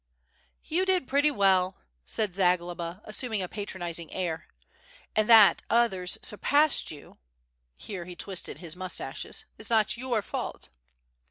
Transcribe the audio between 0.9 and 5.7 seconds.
pretty well/' said Zagloba, assuming a patron izing air, "and that